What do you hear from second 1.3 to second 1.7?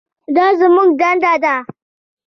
ده.